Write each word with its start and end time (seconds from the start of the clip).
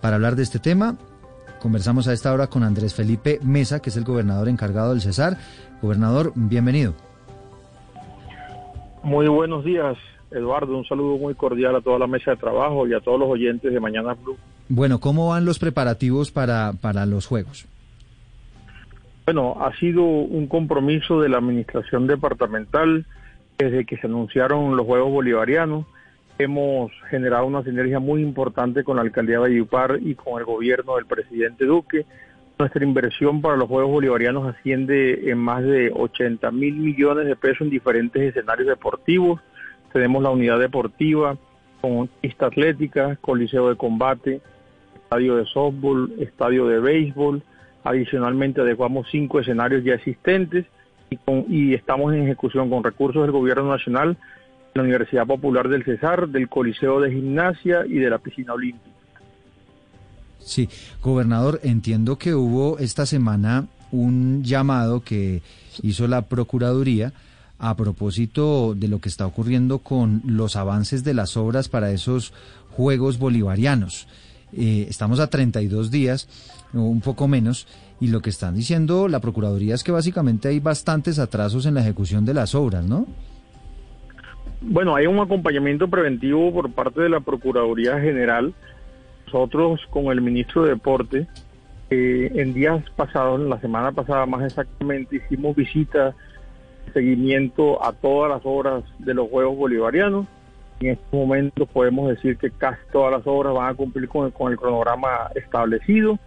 Para 0.00 0.16
hablar 0.16 0.36
de 0.36 0.42
este 0.42 0.58
tema, 0.58 0.96
conversamos 1.60 2.08
a 2.08 2.12
esta 2.12 2.32
hora 2.32 2.48
con 2.48 2.62
Andrés 2.62 2.94
Felipe 2.94 3.38
Mesa, 3.42 3.80
que 3.80 3.90
es 3.90 3.96
el 3.96 4.04
gobernador 4.04 4.48
encargado 4.48 4.90
del 4.90 5.00
Cesar. 5.00 5.36
Gobernador, 5.80 6.32
bienvenido. 6.34 6.94
Muy 9.02 9.26
buenos 9.28 9.64
días, 9.64 9.96
Eduardo. 10.30 10.76
Un 10.76 10.84
saludo 10.84 11.18
muy 11.18 11.34
cordial 11.34 11.76
a 11.76 11.80
toda 11.80 11.98
la 11.98 12.06
mesa 12.06 12.32
de 12.32 12.36
trabajo 12.36 12.86
y 12.86 12.94
a 12.94 13.00
todos 13.00 13.18
los 13.18 13.28
oyentes 13.28 13.72
de 13.72 13.80
Mañana 13.80 14.14
Blue. 14.14 14.36
Bueno, 14.68 15.00
¿cómo 15.00 15.28
van 15.28 15.44
los 15.44 15.58
preparativos 15.58 16.30
para, 16.30 16.72
para 16.80 17.04
los 17.04 17.26
Juegos? 17.26 17.66
Bueno, 19.26 19.56
ha 19.60 19.76
sido 19.76 20.02
un 20.02 20.46
compromiso 20.46 21.20
de 21.20 21.28
la 21.28 21.38
administración 21.38 22.06
departamental 22.06 23.06
desde 23.58 23.84
que 23.84 23.96
se 23.96 24.06
anunciaron 24.06 24.76
los 24.76 24.86
Juegos 24.86 25.10
Bolivarianos. 25.12 25.86
Hemos 26.38 26.90
generado 27.08 27.46
una 27.46 27.62
sinergia 27.62 28.00
muy 28.00 28.22
importante 28.22 28.84
con 28.84 28.96
la 28.96 29.02
alcaldía 29.02 29.36
de 29.36 29.42
Valledupar 29.42 29.98
y 30.00 30.14
con 30.14 30.38
el 30.38 30.44
gobierno 30.44 30.96
del 30.96 31.06
presidente 31.06 31.64
Duque. 31.64 32.06
Nuestra 32.58 32.84
inversión 32.84 33.40
para 33.42 33.56
los 33.56 33.68
Juegos 33.68 33.90
Bolivarianos 33.90 34.54
asciende 34.54 35.30
en 35.30 35.38
más 35.38 35.62
de 35.62 35.90
80 35.94 36.50
mil 36.50 36.74
millones 36.76 37.26
de 37.26 37.36
pesos 37.36 37.62
en 37.62 37.70
diferentes 37.70 38.22
escenarios 38.22 38.68
deportivos. 38.68 39.40
Tenemos 39.92 40.22
la 40.22 40.30
unidad 40.30 40.58
deportiva 40.58 41.36
con 41.80 42.08
pista 42.20 42.46
atlética, 42.46 43.16
coliseo 43.20 43.68
de 43.68 43.76
combate, 43.76 44.40
estadio 44.94 45.36
de 45.36 45.44
softball, 45.46 46.12
estadio 46.20 46.66
de 46.66 46.80
béisbol. 46.80 47.42
Adicionalmente 47.84 48.60
adecuamos 48.60 49.08
cinco 49.10 49.40
escenarios 49.40 49.84
ya 49.84 49.94
existentes 49.94 50.64
y, 51.10 51.16
con, 51.16 51.44
y 51.48 51.74
estamos 51.74 52.14
en 52.14 52.22
ejecución 52.22 52.70
con 52.70 52.84
recursos 52.84 53.22
del 53.22 53.32
Gobierno 53.32 53.68
Nacional, 53.68 54.16
la 54.74 54.82
Universidad 54.82 55.26
Popular 55.26 55.68
del 55.68 55.84
Cesar, 55.84 56.28
del 56.28 56.48
Coliseo 56.48 57.00
de 57.00 57.10
Gimnasia 57.12 57.84
y 57.86 57.94
de 57.94 58.10
la 58.10 58.18
Piscina 58.18 58.54
Olímpica. 58.54 58.90
Sí, 60.38 60.68
gobernador, 61.00 61.60
entiendo 61.62 62.18
que 62.18 62.34
hubo 62.34 62.78
esta 62.78 63.06
semana 63.06 63.66
un 63.92 64.42
llamado 64.42 65.00
que 65.00 65.42
hizo 65.82 66.08
la 66.08 66.22
Procuraduría 66.22 67.12
a 67.58 67.76
propósito 67.76 68.74
de 68.74 68.88
lo 68.88 69.00
que 69.00 69.08
está 69.08 69.26
ocurriendo 69.26 69.78
con 69.78 70.22
los 70.26 70.56
avances 70.56 71.04
de 71.04 71.14
las 71.14 71.36
obras 71.36 71.68
para 71.68 71.92
esos 71.92 72.32
Juegos 72.70 73.18
Bolivarianos. 73.18 74.08
Eh, 74.52 74.86
estamos 74.88 75.20
a 75.20 75.28
32 75.28 75.90
días, 75.90 76.28
un 76.72 77.00
poco 77.00 77.28
menos, 77.28 77.68
y 78.00 78.08
lo 78.08 78.20
que 78.20 78.30
están 78.30 78.56
diciendo 78.56 79.06
la 79.06 79.20
Procuraduría 79.20 79.76
es 79.76 79.84
que 79.84 79.92
básicamente 79.92 80.48
hay 80.48 80.58
bastantes 80.58 81.20
atrasos 81.20 81.66
en 81.66 81.74
la 81.74 81.82
ejecución 81.82 82.24
de 82.24 82.34
las 82.34 82.54
obras, 82.54 82.84
¿no? 82.84 83.06
Bueno, 84.64 84.94
hay 84.94 85.06
un 85.06 85.18
acompañamiento 85.18 85.88
preventivo 85.88 86.52
por 86.52 86.70
parte 86.70 87.00
de 87.00 87.08
la 87.08 87.18
Procuraduría 87.18 87.98
General. 87.98 88.54
Nosotros 89.26 89.80
con 89.90 90.06
el 90.06 90.20
ministro 90.20 90.62
de 90.62 90.70
Deporte, 90.70 91.26
eh, 91.90 92.30
en 92.36 92.54
días 92.54 92.88
pasados, 92.94 93.40
la 93.40 93.60
semana 93.60 93.90
pasada 93.90 94.24
más 94.24 94.44
exactamente, 94.44 95.16
hicimos 95.16 95.56
visitas, 95.56 96.14
seguimiento 96.94 97.84
a 97.84 97.92
todas 97.92 98.30
las 98.30 98.42
obras 98.44 98.84
de 99.00 99.14
los 99.14 99.28
Juegos 99.28 99.56
Bolivarianos. 99.56 100.26
En 100.78 100.90
este 100.90 101.16
momento 101.16 101.66
podemos 101.66 102.08
decir 102.08 102.36
que 102.36 102.50
casi 102.50 102.80
todas 102.92 103.10
las 103.10 103.26
obras 103.26 103.54
van 103.54 103.70
a 103.70 103.74
cumplir 103.74 104.08
con 104.08 104.26
el, 104.26 104.32
con 104.32 104.52
el 104.52 104.58
cronograma 104.58 105.28
establecido. 105.34 106.20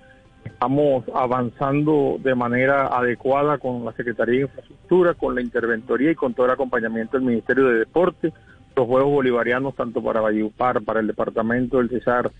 Estamos 0.45 1.03
avanzando 1.13 2.17
de 2.23 2.33
manera 2.35 2.87
adecuada 2.87 3.57
con 3.57 3.83
la 3.83 3.91
Secretaría 3.91 4.35
de 4.35 4.41
Infraestructura, 4.43 5.13
con 5.13 5.35
la 5.35 5.41
Interventoría 5.41 6.11
y 6.11 6.15
con 6.15 6.33
todo 6.33 6.45
el 6.45 6.53
acompañamiento 6.53 7.17
del 7.17 7.25
Ministerio 7.25 7.67
de 7.67 7.79
Deporte. 7.79 8.31
Los 8.75 8.87
Juegos 8.87 9.11
Bolivarianos, 9.11 9.75
tanto 9.75 10.01
para 10.01 10.21
Valledupar, 10.21 10.81
para 10.83 10.99
el 10.99 11.07
Departamento 11.07 11.77
del 11.77 11.89
Cesar 11.89 12.31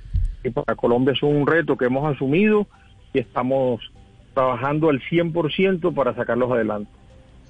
y 0.43 0.49
para 0.49 0.75
Colombia, 0.75 1.13
son 1.19 1.35
un 1.35 1.47
reto 1.47 1.77
que 1.77 1.85
hemos 1.85 2.05
asumido 2.13 2.67
y 3.13 3.19
estamos 3.19 3.81
trabajando 4.33 4.89
al 4.89 5.01
100% 5.01 5.93
para 5.93 6.13
sacarlos 6.13 6.51
adelante. 6.51 6.91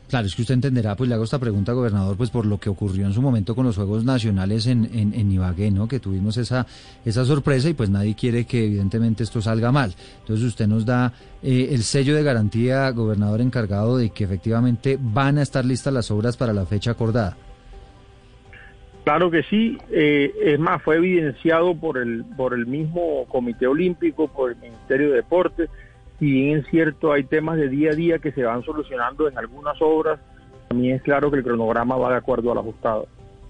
Claro, 0.09 0.27
es 0.27 0.35
que 0.35 0.43
usted 0.43 0.53
entenderá, 0.53 0.95
pues 0.95 1.09
le 1.09 1.15
hago 1.15 1.23
esta 1.23 1.39
pregunta, 1.39 1.73
gobernador, 1.73 2.15
pues 2.15 2.29
por 2.29 2.45
lo 2.45 2.59
que 2.59 2.69
ocurrió 2.69 3.07
en 3.07 3.13
su 3.13 3.21
momento 3.21 3.55
con 3.55 3.65
los 3.65 3.75
Juegos 3.75 4.05
Nacionales 4.05 4.67
en, 4.67 4.87
en, 4.93 5.13
en, 5.15 5.31
Ibagué, 5.31 5.71
¿no? 5.71 5.87
Que 5.87 5.99
tuvimos 5.99 6.37
esa, 6.37 6.67
esa 7.03 7.25
sorpresa 7.25 7.69
y 7.69 7.73
pues 7.73 7.89
nadie 7.89 8.13
quiere 8.13 8.45
que 8.45 8.65
evidentemente 8.65 9.23
esto 9.23 9.41
salga 9.41 9.71
mal. 9.71 9.95
Entonces 10.19 10.45
usted 10.45 10.67
nos 10.67 10.85
da 10.85 11.11
eh, 11.41 11.69
el 11.71 11.81
sello 11.81 12.15
de 12.15 12.21
garantía, 12.21 12.91
gobernador 12.91 13.41
encargado, 13.41 13.97
de 13.97 14.11
que 14.11 14.25
efectivamente 14.25 14.99
van 15.01 15.39
a 15.39 15.41
estar 15.41 15.65
listas 15.65 15.91
las 15.91 16.11
obras 16.11 16.37
para 16.37 16.53
la 16.53 16.67
fecha 16.67 16.91
acordada. 16.91 17.35
Claro 19.05 19.29
que 19.29 19.43
sí, 19.43 19.77
eh, 19.91 20.33
es 20.43 20.59
más, 20.59 20.81
fue 20.81 20.97
evidenciado 20.97 21.75
por 21.75 21.97
el, 21.97 22.25
por 22.37 22.53
el 22.53 22.65
mismo 22.65 23.25
Comité 23.27 23.67
Olímpico, 23.67 24.27
por 24.27 24.51
el 24.51 24.57
Ministerio 24.57 25.09
de 25.09 25.17
Deportes, 25.17 25.69
si 26.19 26.25
bien 26.25 26.59
es 26.59 26.67
cierto, 26.69 27.11
hay 27.11 27.23
temas 27.23 27.57
de 27.57 27.69
día 27.69 27.91
a 27.91 27.95
día 27.95 28.19
que 28.19 28.31
se 28.31 28.43
van 28.43 28.63
solucionando 28.63 29.27
en 29.27 29.37
algunas 29.37 29.77
obras, 29.81 30.19
también 30.69 30.95
es 30.95 31.01
claro 31.01 31.29
que 31.29 31.37
el 31.37 31.43
cronograma 31.43 31.97
va 31.97 32.11
de 32.11 32.17
acuerdo 32.17 32.51
al 32.51 32.57
ajustado. 32.57 33.07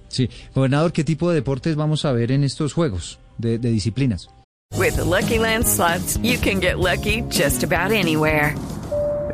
Sí, 0.07 0.29
gobernador, 0.53 0.91
¿qué 0.91 1.03
tipo 1.03 1.29
de 1.29 1.35
deportes 1.35 1.75
vamos 1.75 2.05
a 2.05 2.11
ver 2.11 2.31
en 2.31 2.43
estos 2.43 2.73
juegos 2.73 3.19
de, 3.37 3.57
de 3.57 3.69
disciplinas? 3.69 4.29
With 4.77 4.95
the 4.95 5.05
Lucky 5.05 5.39
Land 5.39 5.65
slots, 5.65 6.17
you 6.21 6.37
can 6.37 6.59
get 6.59 6.79
lucky 6.79 7.21
just 7.29 7.63
about 7.63 7.91
anywhere. 7.91 8.55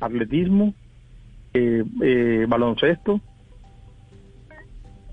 atletismo, 0.00 0.74
eh, 1.54 1.84
eh, 2.02 2.46
baloncesto, 2.48 3.20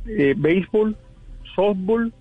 eh, 0.05 0.33
béisbol, 0.37 0.97
softball, 1.55 2.13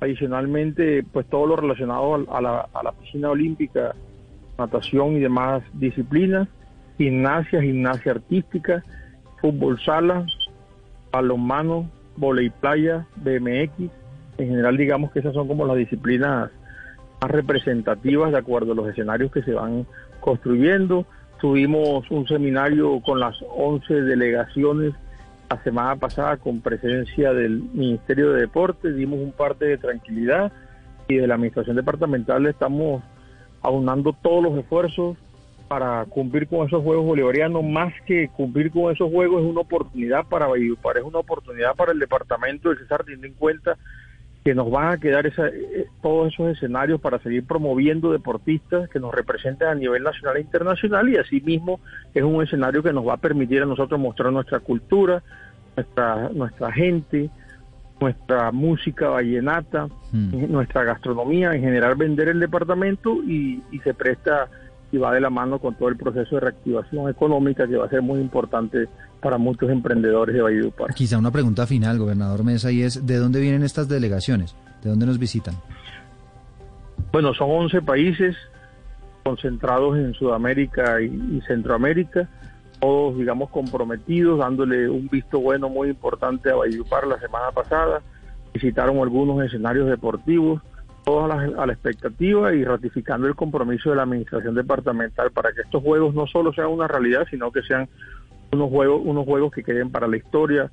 adicionalmente 0.00 1.02
pues 1.12 1.26
todo 1.26 1.46
lo 1.46 1.56
relacionado 1.56 2.14
a, 2.30 2.40
la, 2.40 2.68
a 2.72 2.82
la 2.82 2.92
piscina 2.92 3.30
olímpica, 3.30 3.94
natación 4.58 5.16
y 5.16 5.20
demás 5.20 5.62
disciplinas, 5.74 6.48
gimnasia, 6.98 7.62
gimnasia 7.62 8.12
artística, 8.12 8.82
fútbol 9.40 9.80
sala, 9.80 10.26
balonmano, 11.10 11.90
volei 12.16 12.50
playa, 12.50 13.06
BMX, 13.16 13.90
en 14.38 14.48
general 14.48 14.76
digamos 14.76 15.12
que 15.12 15.20
esas 15.20 15.34
son 15.34 15.48
como 15.48 15.66
las 15.66 15.76
disciplinas 15.76 16.50
más 17.20 17.30
representativas 17.30 18.32
de 18.32 18.38
acuerdo 18.38 18.72
a 18.72 18.74
los 18.74 18.88
escenarios 18.88 19.32
que 19.32 19.42
se 19.42 19.52
van 19.52 19.86
construyendo. 20.20 21.06
Tuvimos 21.40 22.10
un 22.10 22.26
seminario 22.26 23.00
con 23.00 23.20
las 23.20 23.36
11 23.54 24.02
delegaciones 24.02 24.94
la 25.50 25.62
semana 25.62 25.96
pasada 25.96 26.36
con 26.38 26.60
presencia 26.60 27.32
del 27.32 27.62
Ministerio 27.72 28.32
de 28.32 28.40
Deportes, 28.40 28.96
dimos 28.96 29.20
un 29.20 29.32
parte 29.32 29.64
de 29.66 29.78
tranquilidad 29.78 30.52
y 31.08 31.16
de 31.16 31.26
la 31.26 31.34
Administración 31.34 31.76
Departamental 31.76 32.46
estamos 32.46 33.02
aunando 33.62 34.12
todos 34.12 34.42
los 34.42 34.58
esfuerzos 34.58 35.16
para 35.68 36.04
cumplir 36.06 36.46
con 36.46 36.66
esos 36.66 36.82
Juegos 36.82 37.06
Bolivarianos, 37.06 37.64
más 37.64 37.92
que 38.06 38.28
cumplir 38.28 38.70
con 38.70 38.92
esos 38.92 39.10
Juegos 39.10 39.42
es 39.42 39.50
una 39.50 39.60
oportunidad 39.60 40.24
para 40.26 40.46
Valledupar, 40.46 40.98
es 40.98 41.04
una 41.04 41.18
oportunidad 41.18 41.74
para 41.74 41.92
el 41.92 41.98
Departamento 41.98 42.68
del 42.68 42.78
Cesar, 42.78 43.04
teniendo 43.04 43.26
en 43.26 43.34
cuenta 43.34 43.76
que 44.46 44.54
nos 44.54 44.70
van 44.70 44.92
a 44.92 44.98
quedar 44.98 45.26
esa, 45.26 45.48
eh, 45.48 45.88
todos 46.00 46.32
esos 46.32 46.52
escenarios 46.52 47.00
para 47.00 47.18
seguir 47.18 47.44
promoviendo 47.44 48.12
deportistas 48.12 48.88
que 48.88 49.00
nos 49.00 49.12
representen 49.12 49.66
a 49.66 49.74
nivel 49.74 50.04
nacional 50.04 50.36
e 50.36 50.42
internacional 50.42 51.08
y 51.08 51.16
asimismo 51.16 51.80
es 52.14 52.22
un 52.22 52.40
escenario 52.40 52.80
que 52.80 52.92
nos 52.92 53.04
va 53.04 53.14
a 53.14 53.16
permitir 53.16 53.62
a 53.62 53.66
nosotros 53.66 53.98
mostrar 53.98 54.32
nuestra 54.32 54.60
cultura, 54.60 55.20
nuestra, 55.74 56.28
nuestra 56.28 56.70
gente, 56.70 57.28
nuestra 58.00 58.52
música 58.52 59.08
vallenata, 59.08 59.88
nuestra 60.12 60.84
gastronomía, 60.84 61.52
en 61.52 61.62
general 61.62 61.96
vender 61.96 62.28
el 62.28 62.38
departamento 62.38 63.24
y, 63.24 63.64
y 63.72 63.80
se 63.80 63.94
presta 63.94 64.48
y 64.92 64.98
va 64.98 65.12
de 65.12 65.20
la 65.20 65.30
mano 65.30 65.58
con 65.58 65.74
todo 65.74 65.88
el 65.88 65.96
proceso 65.96 66.36
de 66.36 66.40
reactivación 66.40 67.08
económica 67.08 67.66
que 67.66 67.76
va 67.76 67.86
a 67.86 67.88
ser 67.88 68.02
muy 68.02 68.20
importante 68.20 68.88
para 69.20 69.38
muchos 69.38 69.70
emprendedores 69.70 70.34
de 70.34 70.42
Valledupar. 70.42 70.94
Quizá 70.94 71.18
una 71.18 71.30
pregunta 71.30 71.66
final, 71.66 71.98
gobernador 71.98 72.44
Mesa, 72.44 72.70
y 72.70 72.82
es, 72.82 73.06
¿de 73.06 73.16
dónde 73.16 73.40
vienen 73.40 73.62
estas 73.62 73.88
delegaciones? 73.88 74.54
¿De 74.82 74.90
dónde 74.90 75.06
nos 75.06 75.18
visitan? 75.18 75.54
Bueno, 77.12 77.34
son 77.34 77.50
11 77.50 77.82
países 77.82 78.36
concentrados 79.24 79.96
en 79.96 80.14
Sudamérica 80.14 81.00
y, 81.00 81.06
y 81.06 81.40
Centroamérica, 81.46 82.28
todos, 82.78 83.18
digamos, 83.18 83.50
comprometidos, 83.50 84.38
dándole 84.38 84.88
un 84.88 85.08
visto 85.08 85.40
bueno 85.40 85.68
muy 85.68 85.88
importante 85.88 86.50
a 86.50 86.56
Valledupar 86.56 87.06
la 87.06 87.18
semana 87.18 87.50
pasada. 87.50 88.02
Visitaron 88.52 88.98
algunos 88.98 89.44
escenarios 89.44 89.88
deportivos, 89.88 90.62
todos 91.06 91.30
a 91.30 91.36
la, 91.36 91.62
a 91.62 91.66
la, 91.66 91.72
expectativa 91.72 92.52
y 92.52 92.64
ratificando 92.64 93.28
el 93.28 93.36
compromiso 93.36 93.90
de 93.90 93.96
la 93.96 94.02
administración 94.02 94.56
departamental 94.56 95.30
para 95.30 95.52
que 95.52 95.60
estos 95.60 95.80
juegos 95.80 96.12
no 96.16 96.26
solo 96.26 96.52
sean 96.52 96.66
una 96.66 96.88
realidad, 96.88 97.24
sino 97.30 97.52
que 97.52 97.62
sean 97.62 97.88
unos 98.50 98.68
juegos, 98.70 99.02
unos 99.04 99.24
juegos 99.24 99.52
que 99.52 99.62
queden 99.62 99.90
para 99.90 100.08
la 100.08 100.16
historia 100.16 100.68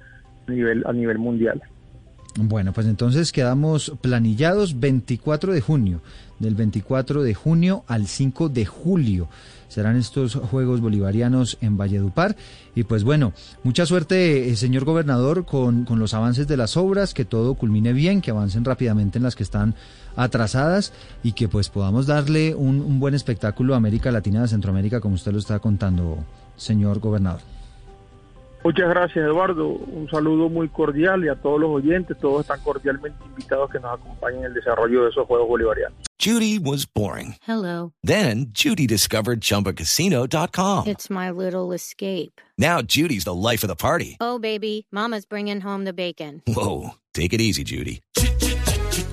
a 0.48 0.52
nivel, 0.52 0.84
a 0.88 0.92
nivel 0.92 1.20
mundial. 1.20 1.62
Bueno, 2.36 2.74
pues 2.74 2.88
entonces 2.88 3.32
quedamos 3.32 3.94
planillados 4.02 4.80
24 4.80 5.54
de 5.54 5.62
junio, 5.62 6.02
del 6.40 6.56
24 6.56 7.22
de 7.22 7.36
junio 7.36 7.84
al 7.88 8.08
5 8.08 8.50
de 8.50 8.66
julio. 8.66 9.30
Serán 9.68 9.98
estos 9.98 10.36
Juegos 10.36 10.82
Bolivarianos 10.82 11.58
en 11.62 11.78
Valledupar. 11.78 12.36
Y 12.74 12.84
pues 12.84 13.04
bueno, 13.04 13.34
mucha 13.64 13.86
suerte, 13.86 14.50
eh, 14.50 14.56
señor 14.56 14.84
gobernador, 14.84 15.46
con, 15.46 15.86
con 15.86 16.00
los 16.00 16.16
avances 16.16 16.48
de 16.48 16.58
las 16.58 16.76
obras, 16.76 17.14
que 17.14 17.26
todo 17.26 17.54
culmine 17.54 17.94
bien, 17.94 18.22
que 18.22 18.32
avancen 18.32 18.66
rápidamente 18.66 19.20
en 19.20 19.24
las 19.24 19.36
que 19.36 19.44
están 19.44 19.76
atrasadas 20.16 20.92
y 21.22 21.34
que 21.34 21.48
pues 21.48 21.70
podamos 21.70 22.08
darle 22.08 22.56
un, 22.56 22.82
un 22.82 23.00
buen 23.00 23.14
espectáculo 23.14 23.76
a 23.76 23.78
América 23.78 24.12
Latina, 24.12 24.44
a 24.44 24.48
Centroamérica, 24.48 25.02
como 25.02 25.16
usted 25.16 25.32
lo 25.32 25.40
está 25.40 25.60
contando, 25.60 26.18
señor 26.56 27.00
gobernador. 27.00 27.42
Muchas 28.64 28.90
gracias, 28.90 29.26
Eduardo. 29.26 29.68
Un 29.68 30.08
saludo 30.10 30.50
muy 30.50 30.70
cordial 30.70 31.26
y 31.26 31.28
a 31.28 31.36
todos 31.36 31.60
los 31.60 31.70
oyentes. 31.70 32.18
Todos 32.20 32.42
están 32.42 32.62
cordialmente 32.62 33.18
invitados 33.26 33.70
que 33.70 33.80
nos 33.80 34.00
acompañen 34.00 34.40
en 34.40 34.46
el 34.46 34.54
desarrollo 34.54 35.04
de 35.04 35.10
esos 35.10 35.28
Juegos 35.28 35.48
Bolivarianos. 35.50 35.98
Judy 36.18 36.58
was 36.58 36.86
boring. 36.86 37.36
Hello. 37.46 37.92
Then 38.02 38.48
Judy 38.54 38.88
discovered 38.88 39.42
ChumbaCasino.com. 39.42 40.88
It's 40.88 41.10
my 41.10 41.30
little 41.30 41.74
escape. 41.74 42.40
Now 42.58 42.82
Judy's 42.82 43.26
the 43.26 43.34
life 43.34 43.64
of 43.64 43.68
the 43.68 43.76
party. 43.76 44.16
Oh, 44.22 44.40
baby, 44.40 44.88
mama's 44.90 45.26
bringing 45.26 45.60
home 45.60 45.84
the 45.84 45.92
bacon. 45.92 46.42
Whoa, 46.48 46.92
take 47.14 47.34
it 47.34 47.42
easy, 47.42 47.66
Judy. 47.66 48.02